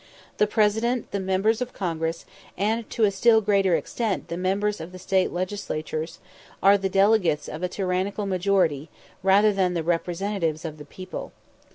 The 0.37 0.47
President, 0.47 1.11
the 1.11 1.19
Members 1.19 1.61
of 1.61 1.73
Congress, 1.73 2.25
and 2.57 2.89
to 2.89 3.03
a 3.03 3.11
still 3.11 3.39
greater 3.39 3.75
extent 3.75 4.29
the 4.29 4.35
members 4.35 4.81
of 4.81 4.93
the 4.93 4.97
State 4.97 5.31
Legislatures, 5.31 6.17
are 6.63 6.75
the 6.75 6.89
delegates 6.89 7.47
of 7.47 7.61
a 7.61 7.69
tyrannical 7.69 8.25
majority 8.25 8.89
rather 9.21 9.53
than 9.53 9.75
the 9.75 9.83
representatives 9.83 10.65
of 10.65 10.79
the 10.79 10.85
people. 10.85 11.33